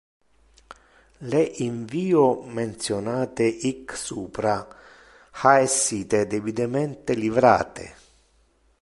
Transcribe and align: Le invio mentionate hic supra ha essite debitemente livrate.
Le 1.31 1.41
invio 1.65 2.23
mentionate 2.59 3.43
hic 3.45 3.95
supra 3.95 4.67
ha 5.29 5.59
essite 5.59 6.25
debitemente 6.25 7.13
livrate. 7.13 7.95